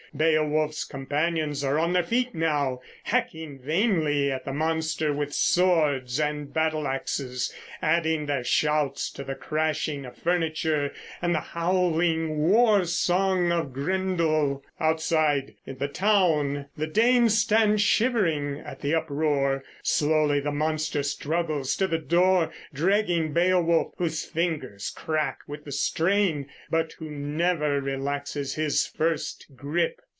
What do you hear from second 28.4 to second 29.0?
his